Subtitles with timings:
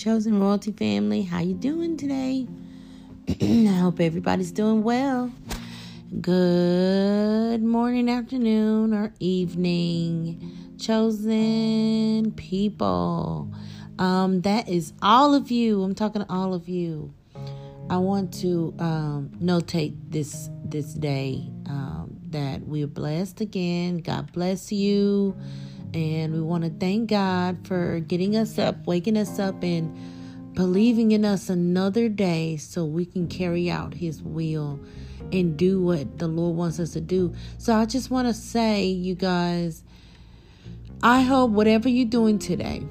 [0.00, 1.20] chosen royalty family.
[1.20, 2.48] How you doing today?
[3.28, 5.30] I hope everybody's doing well.
[6.22, 13.52] Good morning, afternoon, or evening, chosen people.
[13.98, 15.82] Um, that is all of you.
[15.82, 17.12] I'm talking to all of you.
[17.90, 23.98] I want to um, notate this this day um, that we're blessed again.
[23.98, 25.36] God bless you.
[25.92, 29.96] And we want to thank God for getting us up, waking us up, and
[30.54, 34.80] believing in us another day so we can carry out His will
[35.32, 37.34] and do what the Lord wants us to do.
[37.58, 39.82] So I just want to say, you guys,
[41.02, 42.82] I hope whatever you're doing today,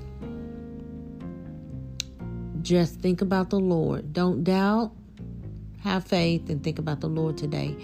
[2.61, 4.13] just think about the Lord.
[4.13, 4.93] Don't doubt.
[5.81, 7.75] Have faith and think about the Lord today.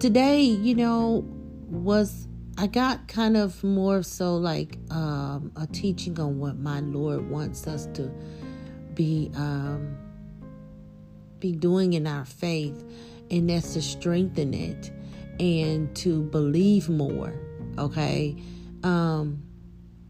[0.00, 1.24] Today, you know,
[1.68, 2.26] was
[2.60, 7.68] I got kind of more so like um, a teaching on what my Lord wants
[7.68, 8.10] us to
[8.94, 9.96] be um,
[11.38, 12.84] be doing in our faith,
[13.30, 14.90] and that's to strengthen it
[15.38, 17.32] and to believe more.
[17.78, 18.36] Okay,
[18.82, 19.40] um,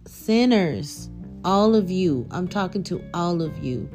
[0.06, 1.10] sinners,
[1.44, 2.26] all of you.
[2.30, 3.90] I'm talking to all of you,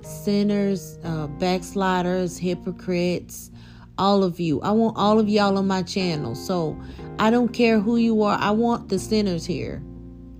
[0.00, 3.50] sinners, uh, backsliders, hypocrites
[3.98, 4.60] all of you.
[4.62, 6.34] I want all of y'all on my channel.
[6.34, 6.80] So
[7.18, 8.38] I don't care who you are.
[8.38, 9.82] I want the sinners here.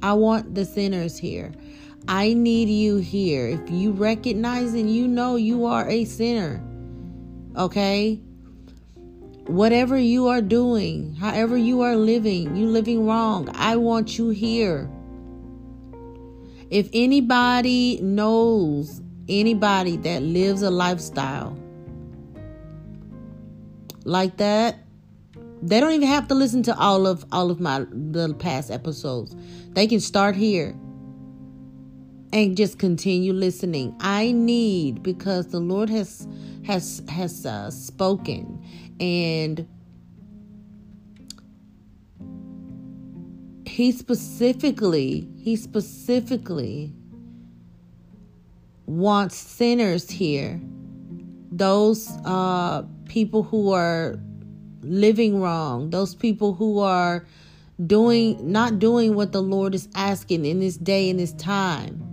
[0.02, 1.52] I want the sinners here.
[2.06, 3.48] I need you here.
[3.48, 6.62] If you recognize and you know you are a sinner,
[7.56, 8.22] okay?
[9.46, 14.88] Whatever you are doing, however you are living, you living wrong, I want you here.
[16.70, 21.58] If anybody knows anybody that lives a lifestyle
[24.04, 24.78] like that,
[25.62, 29.34] they don't even have to listen to all of all of my the past episodes.
[29.70, 30.76] They can start here
[32.32, 33.96] and just continue listening.
[34.00, 36.26] I need because the Lord has
[36.66, 38.64] has has uh, spoken
[39.00, 39.66] and
[43.66, 46.92] he specifically he specifically
[48.86, 50.60] wants sinners here
[51.52, 54.18] those uh people who are
[54.88, 57.26] living wrong, those people who are
[57.86, 62.04] doing not doing what the Lord is asking in this day and this time.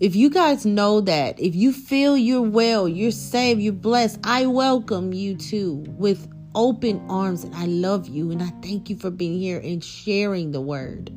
[0.00, 4.46] If you guys know that, if you feel you're well, you're saved, you're blessed, I
[4.46, 9.10] welcome you too with open arms and I love you and I thank you for
[9.10, 11.12] being here and sharing the word.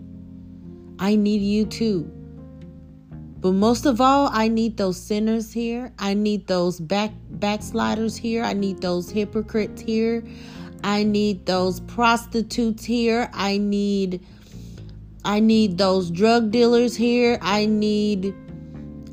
[1.00, 2.12] I need you too.
[3.44, 5.92] But most of all, I need those sinners here.
[6.00, 8.42] I need those back backsliders here.
[8.42, 10.24] I need those hypocrites here.
[10.81, 13.30] I need those prostitutes here.
[13.34, 14.26] I need
[15.26, 17.38] I need those drug dealers here.
[17.42, 18.34] I need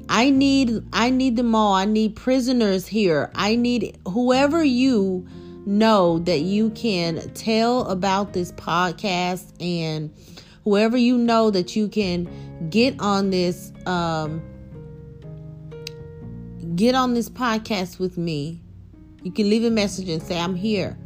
[0.09, 1.75] I need I need them all.
[1.75, 3.33] I need prisoners here.
[3.35, 5.27] I need whoever you
[5.67, 10.15] know that you can tell about this podcast and
[10.65, 12.29] whoever you know that you can
[12.69, 14.43] get on this um
[16.77, 18.61] get on this podcast with me
[19.23, 20.99] you can leave a message and say i'm here.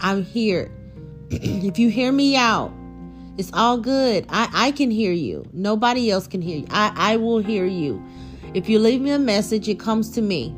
[0.00, 0.70] I'm here.
[1.30, 2.72] If you hear me out
[3.38, 4.26] it's all good.
[4.28, 5.44] I i can hear you.
[5.52, 6.66] Nobody else can hear you.
[6.70, 8.02] I i will hear you.
[8.54, 10.54] If you leave me a message it comes to me.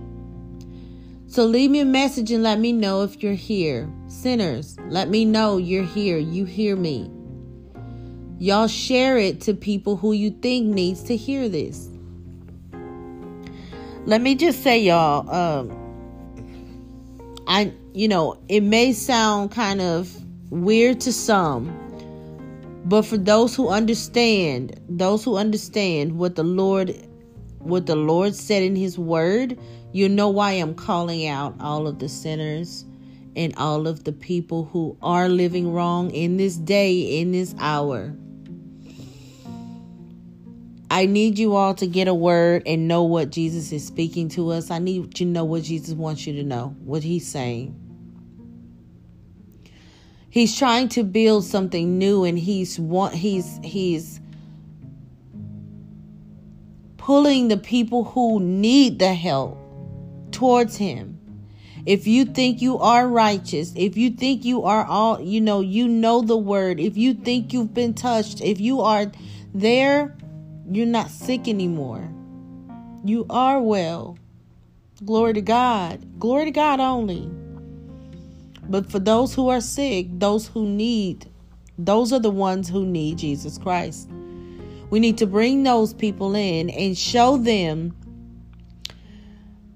[1.26, 3.88] So leave me a message and let me know if you're here.
[4.08, 6.18] Sinners let me know you're here.
[6.18, 7.10] You hear me
[8.44, 11.88] Y'all share it to people who you think needs to hear this.
[14.04, 15.72] Let me just say, y'all, um,
[17.46, 20.14] I, you know, it may sound kind of
[20.50, 21.74] weird to some,
[22.84, 26.94] but for those who understand, those who understand what the Lord,
[27.60, 29.58] what the Lord said in His Word,
[29.92, 32.84] you know why I'm calling out all of the sinners
[33.36, 38.14] and all of the people who are living wrong in this day, in this hour.
[40.94, 44.50] I need you all to get a word and know what Jesus is speaking to
[44.52, 44.70] us.
[44.70, 47.74] I need you to know what Jesus wants you to know, what he's saying.
[50.30, 54.20] He's trying to build something new and he's want he's he's
[56.96, 59.58] pulling the people who need the help
[60.30, 61.18] towards him.
[61.86, 65.88] If you think you are righteous, if you think you are all, you know, you
[65.88, 69.10] know the word, if you think you've been touched, if you are
[69.52, 70.16] there
[70.70, 72.08] you're not sick anymore.
[73.04, 74.18] You are well.
[75.04, 76.18] Glory to God.
[76.18, 77.30] Glory to God only.
[78.68, 81.30] But for those who are sick, those who need,
[81.78, 84.08] those are the ones who need Jesus Christ.
[84.90, 87.94] We need to bring those people in and show them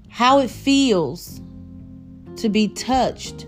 [0.08, 1.40] how it feels
[2.36, 3.46] to be touched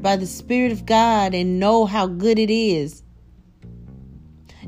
[0.00, 3.02] by the Spirit of God and know how good it is.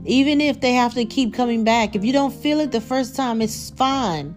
[0.04, 3.14] Even if they have to keep coming back, if you don't feel it the first
[3.14, 4.36] time, it's fine.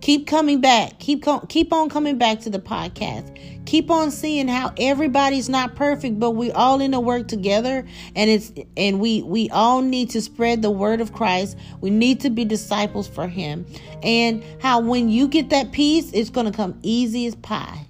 [0.00, 0.98] Keep coming back.
[0.98, 3.36] Keep com- keep on coming back to the podcast.
[3.66, 7.86] Keep on seeing how everybody's not perfect, but we all in the work together
[8.16, 11.58] and it's and we we all need to spread the word of Christ.
[11.82, 13.66] We need to be disciples for him.
[14.02, 17.86] And how when you get that peace, it's going to come easy as pie.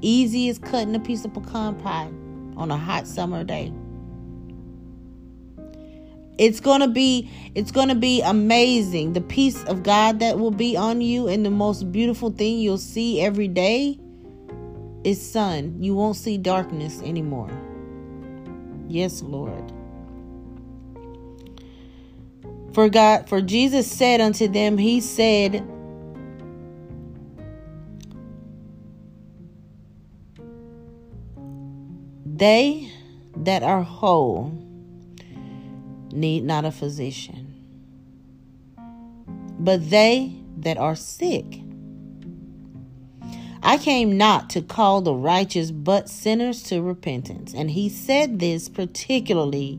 [0.00, 2.10] Easy as cutting a piece of pecan pie
[2.56, 3.70] on a hot summer day.
[6.40, 9.12] It's going to be it's going to be amazing.
[9.12, 12.78] The peace of God that will be on you and the most beautiful thing you'll
[12.78, 13.98] see every day
[15.04, 15.76] is sun.
[15.82, 17.50] You won't see darkness anymore.
[18.88, 19.70] Yes, Lord.
[22.72, 25.62] For God, for Jesus said unto them, He said,
[32.24, 32.90] They
[33.36, 34.69] that are whole
[36.12, 37.54] need not a physician,
[39.58, 41.60] but they that are sick.
[43.62, 47.52] I came not to call the righteous, but sinners to repentance.
[47.52, 49.78] And he said this particularly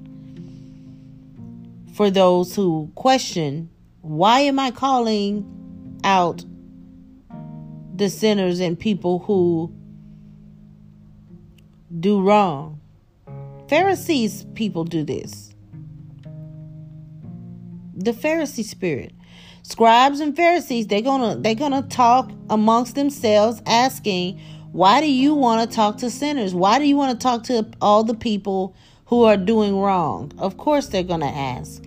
[1.94, 3.70] for those who question
[4.02, 6.44] why am I calling out
[7.96, 9.72] the sinners and people who
[12.00, 12.80] do wrong?
[13.68, 15.51] Pharisees people do this.
[17.94, 19.14] The Pharisee spirit.
[19.64, 24.40] Scribes and Pharisees, they're gonna they're gonna talk amongst themselves, asking,
[24.72, 26.56] why do you want to talk to sinners?
[26.56, 30.32] Why do you want to talk to all the people who are doing wrong?
[30.38, 31.84] Of course they're gonna ask.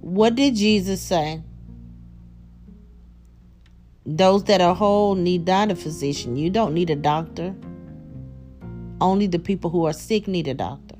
[0.00, 1.42] What did Jesus say?
[4.06, 6.36] Those that are whole need not a physician.
[6.36, 7.54] You don't need a doctor.
[9.00, 10.96] Only the people who are sick need a doctor.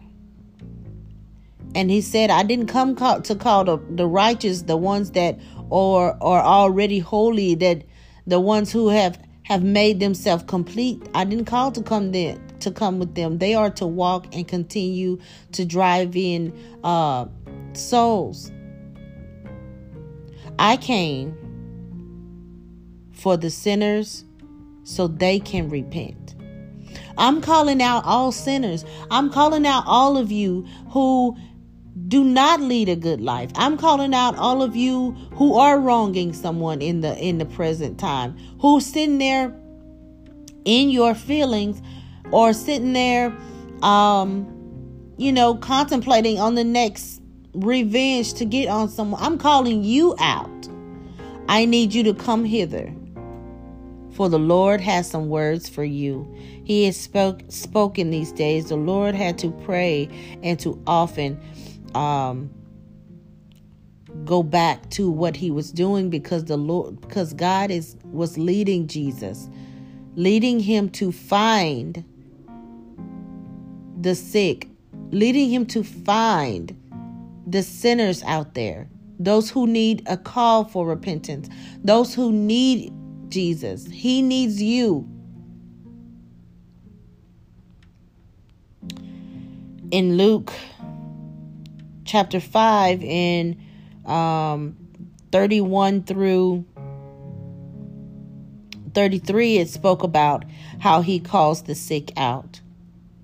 [1.74, 5.38] And he said, I didn't come call, to call the, the righteous, the ones that
[5.70, 7.84] are, are already holy, that
[8.26, 11.02] the ones who have, have made themselves complete.
[11.14, 13.38] I didn't call to come there to come with them.
[13.38, 15.18] They are to walk and continue
[15.52, 16.52] to drive in
[16.84, 17.26] uh,
[17.72, 18.50] souls.
[20.58, 21.36] I came
[23.12, 24.24] for the sinners
[24.84, 26.34] so they can repent.
[27.16, 28.84] I'm calling out all sinners.
[29.10, 31.36] I'm calling out all of you who
[32.08, 33.50] do not lead a good life.
[33.54, 37.98] I'm calling out all of you who are wronging someone in the in the present
[37.98, 39.54] time, who's sitting there
[40.64, 41.80] in your feelings
[42.30, 43.34] or sitting there
[43.82, 44.46] um
[45.16, 47.20] you know contemplating on the next
[47.54, 49.22] revenge to get on someone.
[49.22, 50.68] I'm calling you out.
[51.48, 52.94] I need you to come hither.
[54.12, 56.32] For the Lord has some words for you.
[56.64, 58.68] He has spoke, spoken these days.
[58.68, 60.08] The Lord had to pray
[60.42, 61.40] and to often
[61.94, 62.50] um,
[64.24, 68.86] go back to what he was doing because the Lord because God is was leading
[68.86, 69.48] Jesus,
[70.14, 72.04] leading him to find
[74.00, 74.68] the sick,
[75.10, 76.76] leading him to find
[77.46, 81.48] the sinners out there, those who need a call for repentance,
[81.82, 82.92] those who need
[83.28, 83.86] Jesus.
[83.86, 85.08] He needs you.
[89.90, 90.52] In Luke
[92.10, 93.56] chapter 5 in
[94.04, 94.76] um,
[95.30, 96.64] 31 through
[98.94, 100.44] 33, it spoke about
[100.80, 102.60] how he calls the sick out,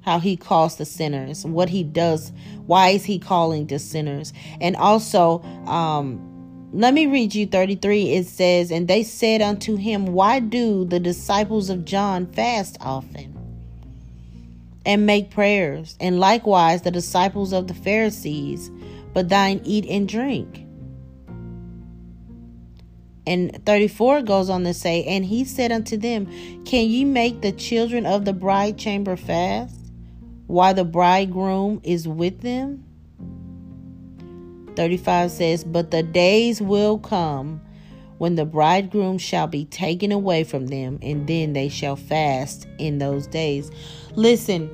[0.02, 2.30] how he calls the sinners, what he does,
[2.66, 4.32] why is he calling the sinners.
[4.60, 8.12] And also, um, let me read you 33.
[8.12, 13.36] It says, And they said unto him, Why do the disciples of John fast often?
[14.86, 18.70] and make prayers, and likewise the disciples of the Pharisees,
[19.16, 20.66] but thine eat and drink.
[23.26, 26.26] And 34 goes on to say, And he said unto them,
[26.66, 29.90] Can ye make the children of the bride chamber fast,
[30.48, 32.84] while the bridegroom is with them?
[34.76, 37.62] 35 says, But the days will come
[38.18, 42.98] when the bridegroom shall be taken away from them, and then they shall fast in
[42.98, 43.70] those days.
[44.14, 44.70] Listen,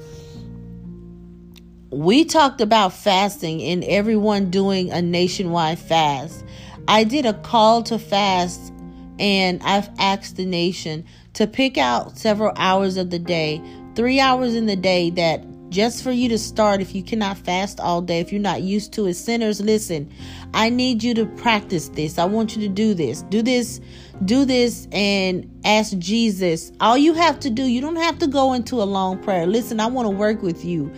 [1.93, 6.43] we talked about fasting and everyone doing a nationwide fast.
[6.89, 8.73] I did a call to fast
[9.19, 13.63] and I've asked the nation to pick out several hours of the day,
[13.95, 17.81] three hours in the day that just for you to start if you cannot fast
[17.81, 19.15] all day, if you're not used to it.
[19.15, 20.11] Sinners, listen,
[20.55, 22.19] I need you to practice this.
[22.19, 23.23] I want you to do this.
[23.23, 23.81] Do this,
[24.27, 26.73] do this, and ask Jesus.
[26.81, 29.47] All you have to do, you don't have to go into a long prayer.
[29.47, 30.93] Listen, I want to work with you.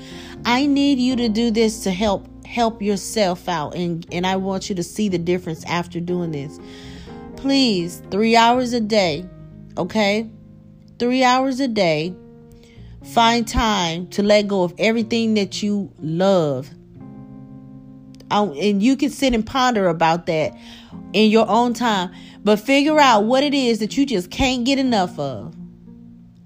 [0.45, 4.69] I need you to do this to help help yourself out and and I want
[4.69, 6.61] you to see the difference after doing this.
[7.37, 9.29] Please, 3 hours a day,
[9.77, 10.31] okay?
[10.99, 12.15] 3 hours a day.
[13.13, 16.71] Find time to let go of everything that you love.
[18.31, 20.57] And you can sit and ponder about that
[21.13, 24.79] in your own time, but figure out what it is that you just can't get
[24.79, 25.55] enough of.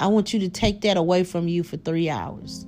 [0.00, 2.66] I want you to take that away from you for 3 hours.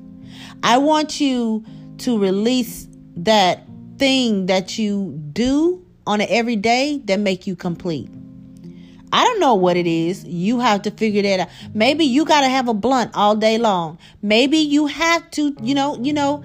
[0.62, 1.64] I want you
[1.98, 3.66] to release that
[3.98, 8.08] thing that you do on an everyday that make you complete.
[9.12, 10.24] I don't know what it is.
[10.24, 11.48] You have to figure that out.
[11.74, 13.98] Maybe you got to have a blunt all day long.
[14.22, 16.44] Maybe you have to, you know, you know,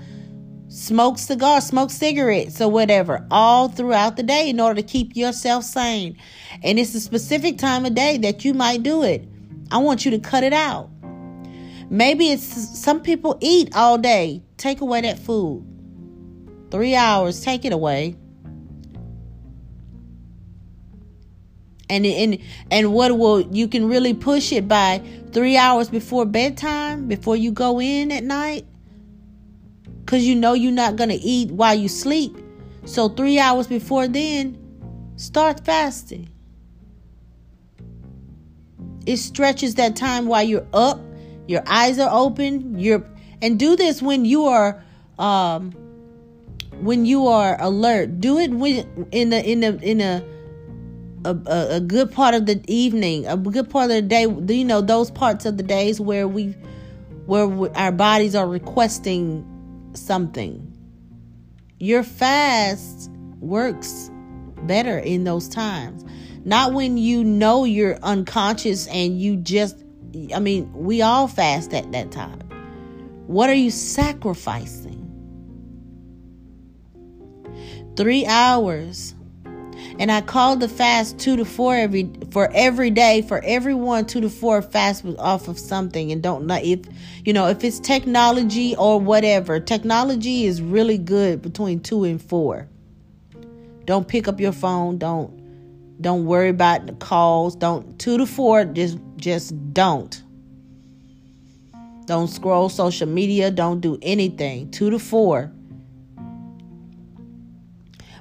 [0.68, 5.64] smoke cigars, smoke cigarettes or whatever all throughout the day in order to keep yourself
[5.64, 6.18] sane.
[6.64, 9.28] And it's a specific time of day that you might do it.
[9.72, 10.90] I want you to cut it out.
[11.90, 14.42] Maybe it's some people eat all day.
[14.58, 15.66] Take away that food.
[16.72, 18.16] Three hours, take it away.
[21.90, 22.40] And and
[22.72, 27.52] and what will you can really push it by three hours before bedtime, before you
[27.52, 28.66] go in at night,
[30.04, 32.36] because you know you're not gonna eat while you sleep.
[32.86, 34.58] So three hours before then,
[35.16, 36.30] start fasting.
[39.06, 41.00] It stretches that time while you're up
[41.48, 42.80] your eyes are open.
[42.80, 43.08] You're
[43.42, 44.84] and do this when you are
[45.20, 45.72] um
[46.82, 48.20] when you are alert.
[48.20, 50.24] Do it when in the in the in a
[51.26, 54.24] a, a good part of the evening, a good part of the day.
[54.24, 56.56] You know those parts of the days where we
[57.26, 59.46] where we, our bodies are requesting
[59.94, 60.72] something.
[61.80, 64.10] Your fast works
[64.64, 66.06] better in those times.
[66.46, 69.85] Not when you know you're unconscious and you just
[70.34, 72.40] I mean, we all fast at that time.
[73.28, 75.02] What are you sacrificing?
[77.98, 79.16] Three hours.
[79.98, 84.22] And I called the fast two to four every for every day for everyone two
[84.22, 86.82] to four fast was off of something and don't know if
[87.24, 89.60] you know if it's technology or whatever.
[89.60, 92.68] Technology is really good between two and four.
[93.86, 94.98] Don't pick up your phone.
[94.98, 95.42] Don't
[96.02, 97.56] don't worry about the calls.
[97.56, 98.66] Don't two to four.
[98.66, 100.22] Just just don't.
[102.06, 103.50] Don't scroll social media.
[103.52, 104.70] Don't do anything.
[104.72, 105.52] Two to four.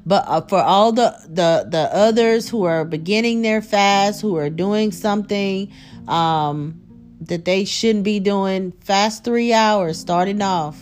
[0.07, 4.51] But uh, for all the, the the others who are beginning their fast, who are
[4.51, 5.73] doing something
[6.09, 6.83] um,
[7.23, 10.79] that they shouldn't be doing, fast three hours starting off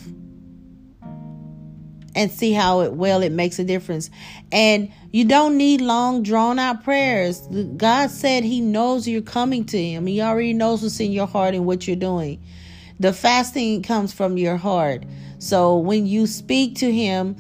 [2.15, 4.11] and see how it well it makes a difference.
[4.51, 7.41] And you don't need long drawn out prayers
[7.77, 10.07] god said he knows you're coming to him.
[10.07, 12.43] He already knows what's in your heart and what you're doing.
[13.01, 15.05] The fasting comes from your heart.
[15.39, 17.37] So when you speak to him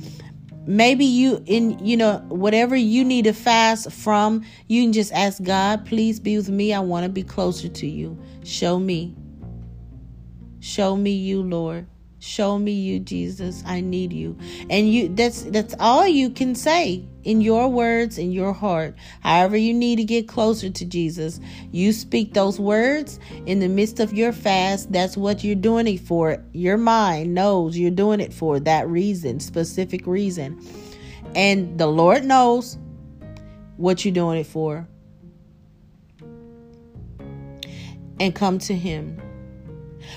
[0.64, 5.42] maybe you in you know whatever you need to fast from you can just ask
[5.42, 6.72] god please be with me.
[6.72, 8.18] I want to be closer to you.
[8.44, 9.14] Show me.
[10.60, 11.86] Show me you lord
[12.22, 13.64] Show me you, Jesus.
[13.66, 14.38] I need you.
[14.70, 18.94] And you that's that's all you can say in your words in your heart.
[19.22, 21.40] However you need to get closer to Jesus,
[21.72, 24.92] you speak those words in the midst of your fast.
[24.92, 26.40] That's what you're doing it for.
[26.52, 30.64] Your mind knows you're doing it for that reason, specific reason.
[31.34, 32.78] And the Lord knows
[33.78, 34.86] what you're doing it for.
[38.20, 39.20] And come to him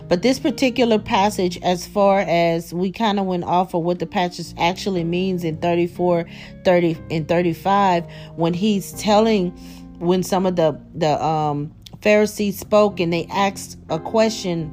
[0.08, 4.06] but this particular passage, as far as we kind of went off of what the
[4.06, 6.26] passage actually means in 34,
[6.64, 9.52] 30, and 35, when he's telling,
[10.00, 14.70] when some of the, the um, Pharisees spoke and they asked a question,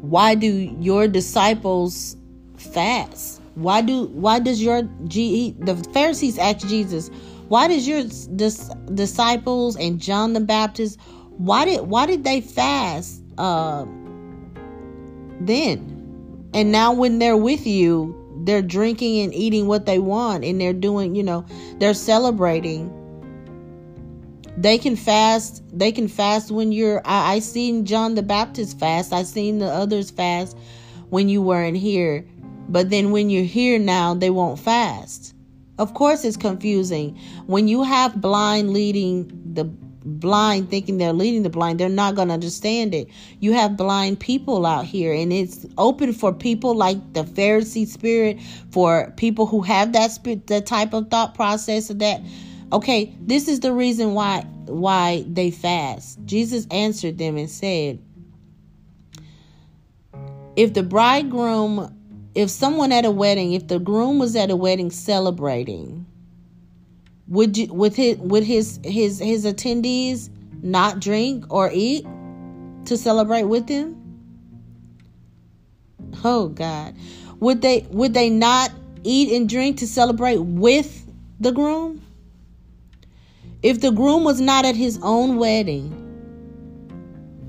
[0.00, 2.16] why do your disciples
[2.56, 3.42] fast?
[3.54, 7.10] Why do why does your G the Pharisees asked Jesus,
[7.48, 8.02] why does your
[8.36, 11.00] dis, disciples and John the Baptist
[11.38, 13.84] why did why did they fast uh,
[15.40, 16.50] then.
[16.54, 20.72] And now when they're with you, they're drinking and eating what they want and they're
[20.72, 21.44] doing, you know,
[21.78, 22.92] they're celebrating.
[24.56, 25.62] They can fast.
[25.76, 27.02] They can fast when you're.
[27.04, 29.12] I, I seen John the Baptist fast.
[29.12, 30.56] I seen the others fast
[31.10, 32.26] when you weren't here.
[32.68, 35.34] But then when you're here now, they won't fast.
[35.78, 39.64] Of course, it's confusing when you have blind leading the
[40.06, 43.08] blind thinking they're leading the blind they're not going to understand it.
[43.40, 48.40] You have blind people out here and it's open for people like the pharisee spirit
[48.70, 52.22] for people who have that spirit that type of thought process of that.
[52.72, 56.18] Okay this is the reason why why they fast.
[56.24, 58.00] Jesus answered them and said
[60.54, 61.92] if the bridegroom
[62.34, 66.06] if someone at a wedding if the groom was at a wedding celebrating
[67.28, 70.30] would you with his with his his his attendees
[70.62, 72.06] not drink or eat
[72.86, 73.96] to celebrate with him?
[76.24, 76.94] Oh God.
[77.40, 78.70] Would they would they not
[79.02, 82.02] eat and drink to celebrate with the groom?
[83.62, 85.90] If the groom was not at his own wedding,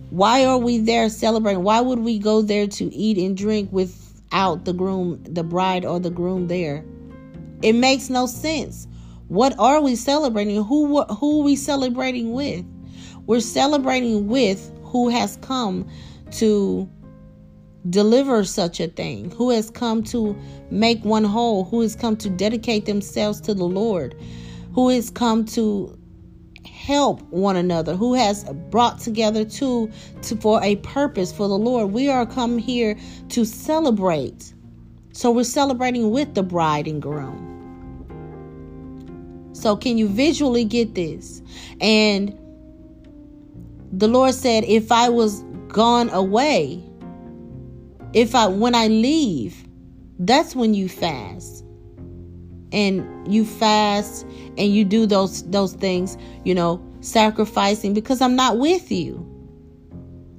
[0.09, 1.63] why are we there celebrating?
[1.63, 5.99] Why would we go there to eat and drink without the groom, the bride or
[5.99, 6.83] the groom there?
[7.61, 8.87] It makes no sense.
[9.27, 10.63] What are we celebrating?
[10.63, 12.65] Who who are we celebrating with?
[13.25, 15.87] We're celebrating with who has come
[16.31, 16.89] to
[17.89, 20.35] deliver such a thing, who has come to
[20.71, 24.15] make one whole, who has come to dedicate themselves to the Lord,
[24.73, 25.97] who has come to
[26.65, 29.91] help one another, who has brought together to,
[30.21, 31.91] to for a purpose for the Lord.
[31.91, 32.97] We are come here
[33.29, 34.53] to celebrate.
[35.11, 37.56] So we're celebrating with the bride and groom.
[39.57, 41.41] So, can you visually get this?
[41.81, 42.37] And
[43.91, 46.83] the Lord said, if I was gone away,
[48.13, 49.67] if I, when I leave,
[50.19, 51.63] that's when you fast.
[52.71, 54.25] And you fast
[54.57, 59.23] and you do those those things, you know, sacrificing because I'm not with you.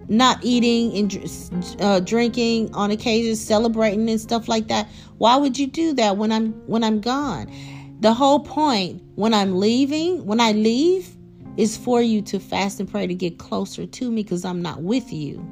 [0.08, 4.88] Not eating and uh, drinking on occasions, celebrating and stuff like that.
[5.16, 7.50] Why would you do that when I'm when I'm gone?
[8.00, 11.16] The whole point when I'm leaving, when I leave,
[11.56, 14.82] is for you to fast and pray to get closer to me because I'm not
[14.82, 15.44] with you.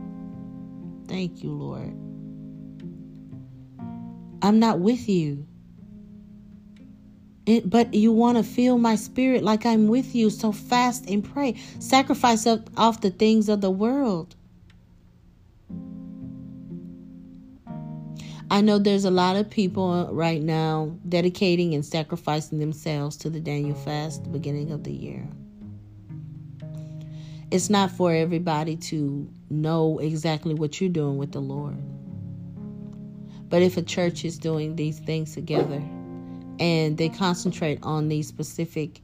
[1.08, 1.92] Thank you, Lord.
[4.42, 5.46] I'm not with you.
[7.46, 10.30] It, but you want to feel my spirit like I'm with you.
[10.30, 11.56] So fast and pray.
[11.80, 14.36] Sacrifice up off the things of the world.
[18.48, 23.40] I know there's a lot of people right now dedicating and sacrificing themselves to the
[23.40, 25.26] Daniel fast, the beginning of the year.
[27.50, 31.76] It's not for everybody to know exactly what you're doing with the Lord.
[33.48, 35.82] But if a church is doing these things together
[36.58, 39.00] and they concentrate on these specific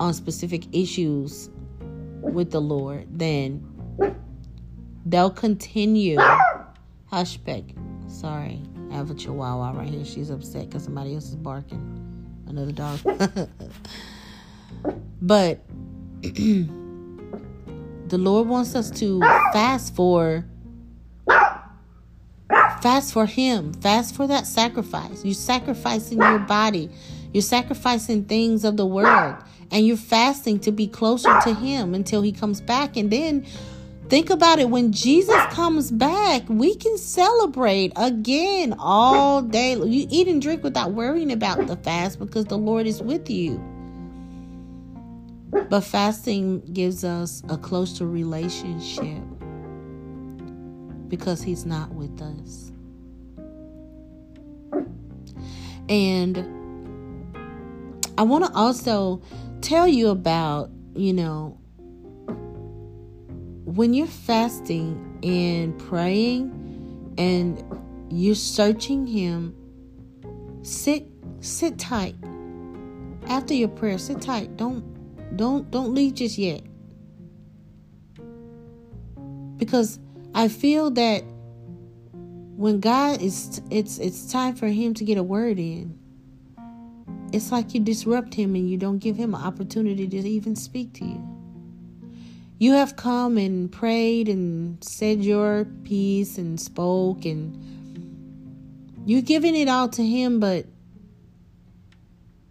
[0.00, 1.50] on specific issues
[2.20, 3.64] with the Lord, then
[5.04, 6.18] they'll continue.
[7.06, 7.64] Hush, Beck.
[8.08, 8.62] Sorry.
[8.90, 10.04] Have a chihuahua right here.
[10.04, 11.82] She's upset because somebody else is barking.
[12.46, 12.98] Another dog.
[15.22, 15.60] but
[16.22, 16.68] the
[18.12, 19.20] Lord wants us to
[19.52, 20.44] fast for
[22.80, 26.88] fast for him fast for that sacrifice you're sacrificing your body
[27.32, 29.34] you're sacrificing things of the world
[29.70, 33.44] and you're fasting to be closer to him until he comes back and then
[34.08, 39.74] Think about it when Jesus comes back, we can celebrate again all day.
[39.74, 43.62] You eat and drink without worrying about the fast because the Lord is with you.
[45.68, 49.22] But fasting gives us a closer relationship
[51.08, 52.72] because He's not with us.
[55.90, 56.38] And
[58.16, 59.20] I want to also
[59.60, 61.57] tell you about, you know,
[63.74, 67.62] when you're fasting and praying and
[68.10, 69.54] you're searching him
[70.62, 71.06] sit
[71.40, 72.16] sit tight.
[73.26, 74.56] After your prayer sit tight.
[74.56, 76.62] Don't don't don't leave just yet.
[79.58, 79.98] Because
[80.34, 81.22] i feel that
[82.56, 85.98] when god is it's it's time for him to get a word in
[87.32, 90.92] it's like you disrupt him and you don't give him an opportunity to even speak
[90.92, 91.27] to you
[92.58, 97.56] you have come and prayed and said your piece and spoke and
[99.06, 100.66] you're giving it all to him but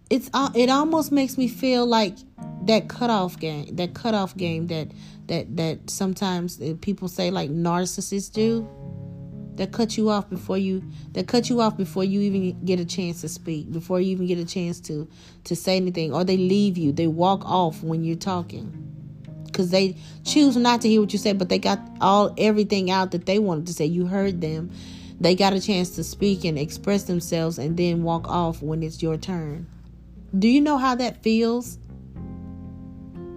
[0.09, 2.15] it's it almost makes me feel like
[2.63, 4.87] that cutoff game that cutoff game that
[5.27, 8.67] that that sometimes people say like narcissists do
[9.55, 12.85] that cut you off before you that cut you off before you even get a
[12.85, 15.07] chance to speak before you even get a chance to
[15.43, 18.86] to say anything or they leave you they walk off when you're talking
[19.57, 23.09] because they choose not to hear what you say, but they got all everything out
[23.09, 23.85] that they wanted to say.
[23.85, 24.69] You heard them.
[25.19, 29.01] They got a chance to speak and express themselves and then walk off when it's
[29.01, 29.65] your turn.
[30.37, 31.79] Do you know how that feels?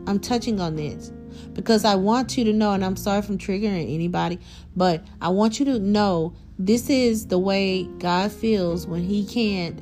[0.06, 1.10] I'm touching on this
[1.54, 4.38] because I want you to know, and I'm sorry if I'm triggering anybody,
[4.76, 9.80] but I want you to know this is the way God feels when He can't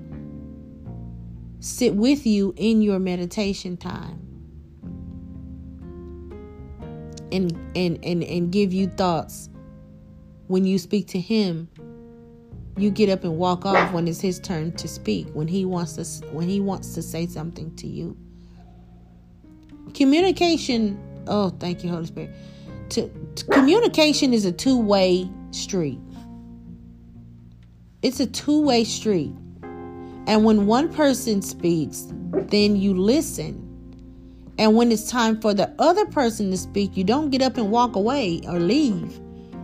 [1.59, 4.27] sit with you in your meditation time
[7.32, 9.48] and and and, and give you thoughts.
[10.46, 11.68] When you speak to him
[12.78, 15.94] you get up and walk off when it's his turn to speak when he wants
[15.94, 18.16] to when he wants to say something to you.
[19.94, 22.30] Communication oh thank you holy spirit.
[22.90, 25.98] To, to communication is a two-way street.
[28.00, 29.34] It's a two-way street.
[30.26, 33.67] And when one person speaks then you listen
[34.59, 37.71] and when it's time for the other person to speak you don't get up and
[37.71, 39.21] walk away or leave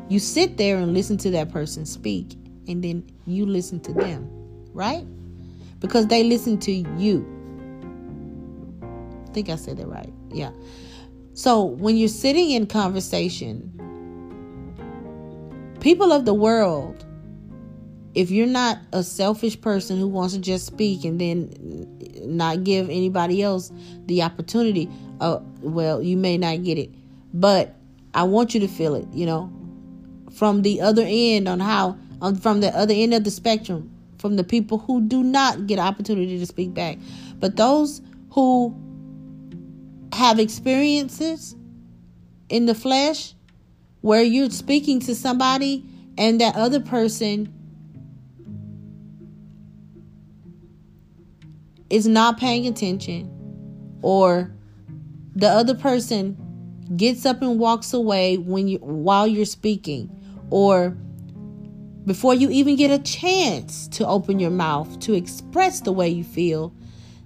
[0.08, 2.36] you sit there and listen to that person speak
[2.68, 4.28] and then you listen to them,
[4.72, 5.04] right?
[5.80, 7.26] Because they listen to you.
[9.28, 10.12] I think I said that right.
[10.30, 10.52] Yeah.
[11.34, 13.70] So when you're sitting in conversation,
[15.80, 17.04] people of the world,
[18.14, 22.88] if you're not a selfish person who wants to just speak and then not give
[22.88, 23.72] anybody else
[24.06, 24.88] the opportunity,
[25.20, 26.90] uh, well, you may not get it.
[27.32, 27.74] But
[28.14, 29.52] I want you to feel it, you know,
[30.32, 34.36] from the other end on how um, from the other end of the spectrum, from
[34.36, 36.98] the people who do not get opportunity to speak back.
[37.38, 38.74] But those who
[40.12, 41.56] have experiences
[42.48, 43.34] in the flesh
[44.00, 45.84] where you're speaking to somebody
[46.16, 47.52] and that other person
[51.94, 53.30] is not paying attention
[54.02, 54.52] or
[55.36, 56.36] the other person
[56.96, 60.10] gets up and walks away when you while you're speaking
[60.50, 60.96] or
[62.04, 66.24] before you even get a chance to open your mouth to express the way you
[66.24, 66.74] feel,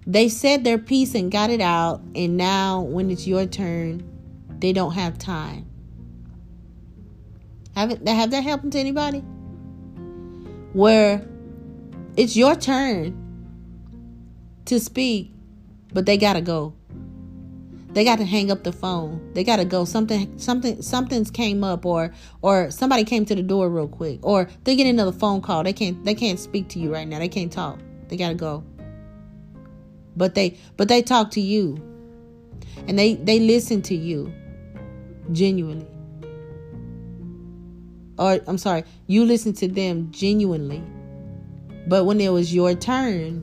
[0.07, 4.05] they said their piece and got it out, and now when it's your turn,
[4.61, 5.67] they don't have time.
[7.75, 9.21] Have it have that happened to anybody?
[10.75, 11.27] Where
[12.17, 13.28] it's your turn
[14.69, 15.33] to speak,
[15.93, 16.75] but they gotta go.
[17.91, 19.33] They got to hang up the phone.
[19.33, 19.85] They got to go.
[19.87, 24.49] Something, something, something's came up, or or somebody came to the door real quick, or
[24.65, 25.65] they get another phone call.
[25.65, 27.19] They can't, they can't speak to you right now.
[27.19, 27.81] They can't talk.
[28.09, 28.63] They got to go.
[30.17, 31.77] But they, but they talk to you,
[32.87, 34.33] and they they listen to you,
[35.33, 35.89] genuinely.
[38.19, 40.83] Or I'm sorry, you listen to them genuinely.
[41.87, 43.43] But when it was your turn,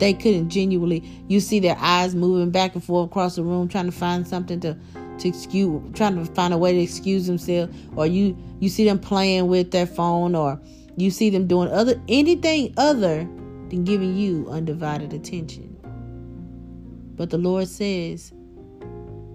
[0.00, 3.86] they couldn't genuinely you see their eyes moving back and forth across the room trying
[3.86, 4.76] to find something to
[5.18, 8.98] to excuse trying to find a way to excuse themselves or you you see them
[8.98, 10.60] playing with their phone or
[10.96, 13.28] you see them doing other anything other
[13.68, 15.76] than giving you undivided attention.
[17.16, 18.32] But the lord says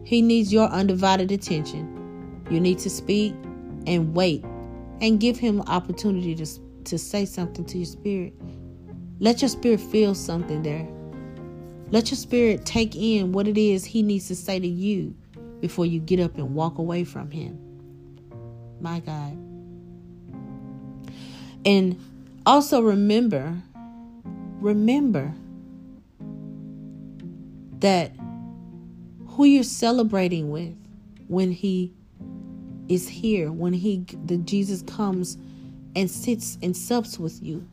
[0.04, 2.44] he needs your undivided attention.
[2.50, 3.34] You need to speak
[3.88, 4.44] and wait
[5.02, 6.46] and give him opportunity to
[6.86, 8.34] to say something to your spirit
[9.20, 10.88] let your spirit feel something there.
[11.92, 15.16] Let your spirit take in what it is He needs to say to you
[15.62, 17.60] before you get up and walk away from Him.
[18.82, 19.38] My God.
[21.66, 22.00] And
[22.46, 23.56] also remember,
[24.60, 25.34] remember
[27.80, 28.12] that
[29.28, 30.76] who you're celebrating with
[31.28, 31.94] when He
[32.90, 35.38] is here, when He, the Jesus comes
[35.96, 37.66] and sits and sups with you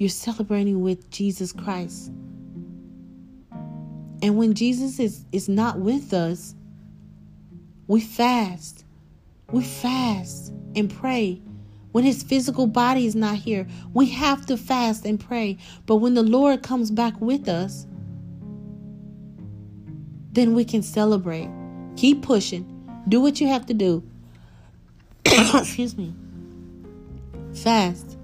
[0.00, 2.10] you're celebrating with Jesus Christ.
[4.22, 6.54] And when Jesus is, is not with us,
[7.86, 8.86] we fast.
[9.52, 11.42] We fast and pray.
[11.92, 15.58] When his physical body is not here, we have to fast and pray.
[15.84, 17.86] But when the Lord comes back with us,
[20.32, 21.50] then we can celebrate.
[21.96, 22.64] Keep pushing.
[23.06, 24.02] Do what you have to do.
[25.26, 26.14] Excuse me.
[27.52, 28.16] Fast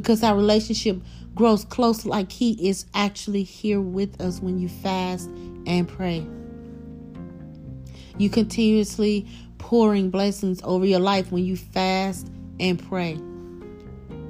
[0.00, 0.98] because our relationship
[1.34, 5.28] grows close like He is actually here with us when you fast
[5.66, 6.26] and pray.
[8.16, 9.26] You continuously
[9.58, 13.18] pouring blessings over your life when you fast and pray.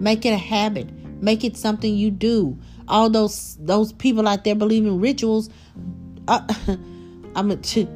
[0.00, 0.90] Make it a habit.
[1.22, 2.58] Make it something you do.
[2.88, 5.50] All those those people out there believing rituals.
[6.26, 6.52] Uh,
[7.36, 7.88] I'm a t-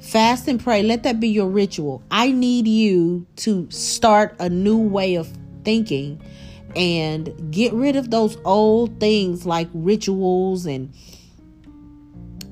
[0.00, 0.82] fast and pray.
[0.82, 2.02] Let that be your ritual.
[2.10, 5.28] I need you to start a new way of
[5.64, 6.22] thinking
[6.76, 10.92] and get rid of those old things like rituals and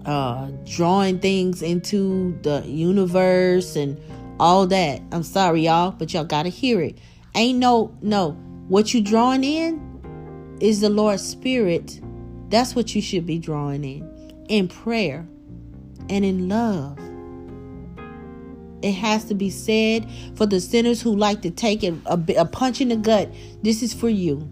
[0.07, 4.01] uh, drawing things into the universe and
[4.39, 5.03] all that.
[5.13, 6.99] I'm sorry, y'all, but y'all gotta hear it.
[7.35, 8.33] Ain't no no.
[8.69, 12.01] What you drawing in is the Lord's Spirit.
[12.49, 14.45] That's what you should be drawing in.
[14.49, 15.27] In prayer.
[16.11, 16.99] and in love.
[18.83, 22.45] It has to be said for the sinners who like to take a, a, a
[22.45, 23.33] punch in the gut.
[23.63, 24.49] This is for you.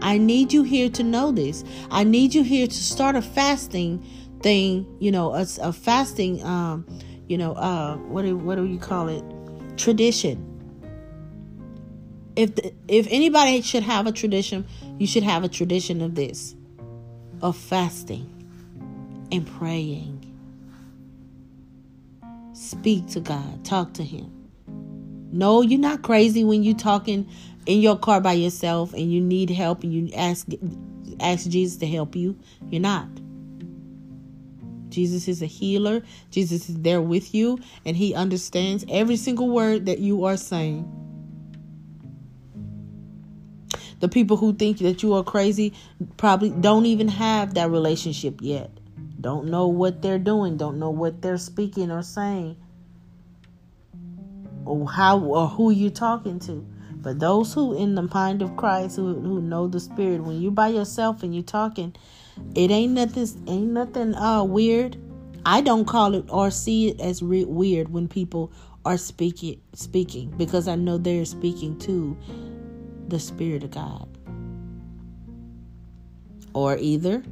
[0.00, 1.64] I need you here to know this.
[1.90, 4.04] I need you here to start a fasting
[4.42, 6.86] thing, you know, a, a fasting, um,
[7.28, 9.24] you know, uh, what do, what do you call it?
[9.76, 10.48] Tradition.
[12.34, 14.66] If the, if anybody should have a tradition,
[14.98, 16.56] you should have a tradition of this,
[17.40, 18.28] of fasting
[19.30, 20.11] and praying.
[22.72, 24.32] Speak to God, talk to Him.
[25.30, 27.28] No, you're not crazy when you're talking
[27.66, 30.48] in your car by yourself and you need help and you ask
[31.20, 32.34] ask Jesus to help you.
[32.70, 33.08] You're not.
[34.88, 36.00] Jesus is a healer.
[36.30, 40.90] Jesus is there with you and he understands every single word that you are saying.
[44.00, 45.74] The people who think that you are crazy
[46.16, 48.70] probably don't even have that relationship yet.
[49.22, 52.56] Don't know what they're doing, don't know what they're speaking or saying.
[54.64, 56.66] Or how or who you're talking to.
[56.96, 60.50] But those who in the mind of Christ who, who know the spirit, when you
[60.50, 61.94] by yourself and you talking,
[62.56, 64.96] it ain't nothing ain't nothing uh weird.
[65.46, 68.52] I don't call it or see it as re- weird when people
[68.84, 72.16] are speaking speaking because I know they're speaking to
[73.06, 74.08] the spirit of God.
[76.54, 77.22] Or either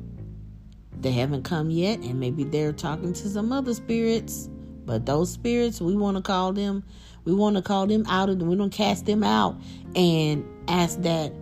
[1.02, 4.48] they haven't come yet and maybe they're talking to some other spirits,
[4.84, 6.84] but those spirits we want to call them
[7.24, 9.60] we want to call them out and we don't cast them out
[9.94, 11.32] and ask that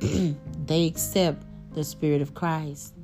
[0.66, 2.94] they accept the Spirit of Christ.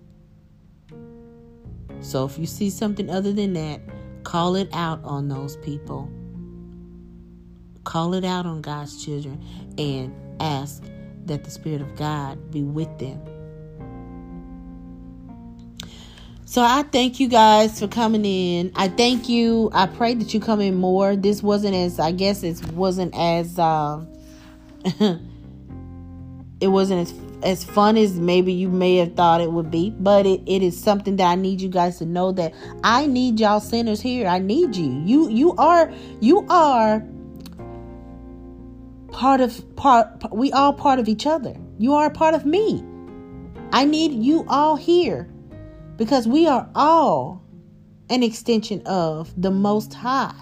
[2.01, 3.81] So if you see something other than that,
[4.25, 6.11] call it out on those people.
[7.85, 9.45] Call it out on God's children
[9.77, 10.83] and ask
[11.27, 13.21] that the Spirit of God be with them.
[16.51, 18.73] So I thank you guys for coming in.
[18.75, 19.71] I thank you.
[19.73, 21.15] I pray that you come in more.
[21.15, 24.05] This wasn't as I guess it wasn't as uh,
[26.61, 30.27] it wasn't as as fun as maybe you may have thought it would be, but
[30.27, 33.61] it, it is something that I need you guys to know that I need y'all
[33.61, 34.27] sinners here.
[34.27, 34.91] I need you.
[35.05, 37.07] You you are you are
[39.13, 41.55] part of part we all part of each other.
[41.79, 42.85] You are part of me.
[43.73, 45.29] I need you all here
[46.01, 47.43] because we are all
[48.09, 50.35] an extension of the Most High.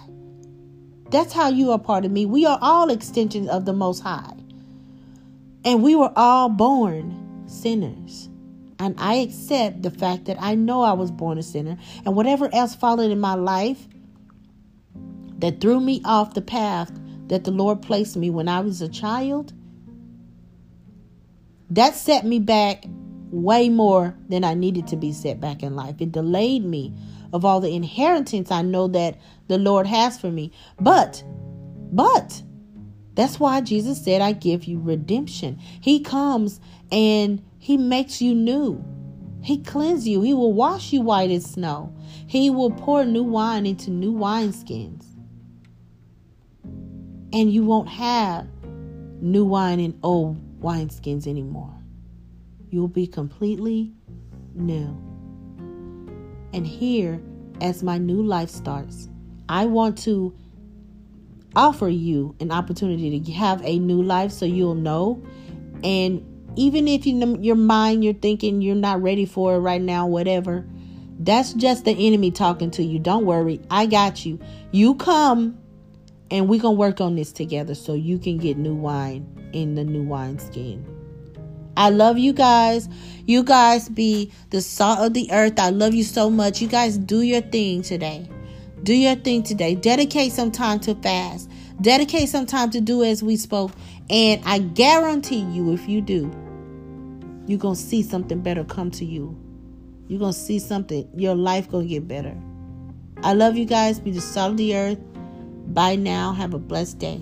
[1.11, 2.25] That's how you are part of me.
[2.25, 4.37] We are all extensions of the Most High.
[5.65, 8.29] And we were all born sinners.
[8.79, 11.77] And I accept the fact that I know I was born a sinner.
[12.05, 13.85] And whatever else followed in my life
[15.39, 16.89] that threw me off the path
[17.27, 19.51] that the Lord placed me when I was a child,
[21.69, 22.85] that set me back
[23.31, 25.95] way more than I needed to be set back in life.
[25.99, 26.93] It delayed me
[27.31, 30.51] of all the inheritance I know that the Lord has for me.
[30.79, 31.23] But,
[31.91, 32.41] but,
[33.15, 35.59] that's why Jesus said, I give you redemption.
[35.81, 36.59] He comes
[36.91, 38.83] and He makes you new.
[39.41, 40.21] He cleanses you.
[40.21, 41.95] He will wash you white as snow.
[42.27, 45.05] He will pour new wine into new wineskins.
[47.31, 48.47] And you won't have
[49.21, 51.78] new wine in old wineskins anymore
[52.69, 53.91] you'll be completely
[54.53, 54.97] new.
[56.53, 57.21] And here,
[57.61, 59.09] as my new life starts,
[59.47, 60.35] I want to
[61.55, 65.21] offer you an opportunity to have a new life so you'll know.
[65.83, 70.07] And even if you, your mind, you're thinking you're not ready for it right now,
[70.07, 70.65] whatever,
[71.19, 72.99] that's just the enemy talking to you.
[72.99, 74.39] Don't worry, I got you.
[74.71, 75.57] You come
[76.31, 79.75] and we're going to work on this together so you can get new wine in
[79.75, 80.98] the new wine skin.
[81.77, 82.89] I love you guys.
[83.25, 85.59] You guys be the salt of the earth.
[85.59, 86.61] I love you so much.
[86.61, 88.27] You guys do your thing today.
[88.83, 89.75] Do your thing today.
[89.75, 91.49] Dedicate some time to fast.
[91.81, 93.71] Dedicate some time to do as we spoke.
[94.09, 96.31] And I guarantee you, if you do,
[97.45, 99.37] you're going to see something better come to you.
[100.07, 101.07] You're going to see something.
[101.15, 102.35] Your life going to get better.
[103.21, 103.99] I love you guys.
[103.99, 104.99] Be the salt of the earth.
[105.67, 106.33] Bye now.
[106.33, 107.21] Have a blessed day.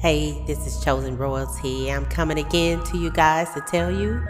[0.00, 1.92] Hey, this is Chosen Royalty.
[1.92, 4.26] I'm coming again to you guys to tell you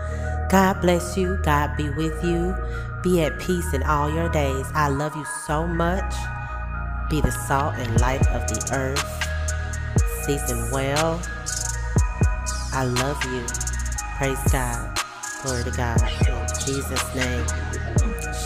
[0.51, 2.57] God bless you, God be with you,
[3.05, 4.67] be at peace in all your days.
[4.75, 6.13] I love you so much.
[7.09, 10.03] Be the salt and light of the earth.
[10.25, 11.23] Season well.
[12.73, 13.47] I love you.
[14.19, 14.99] Praise God.
[15.45, 16.03] Glory to God.
[16.03, 17.47] In Jesus' name.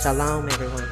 [0.03, 0.84] Shalom, everyone.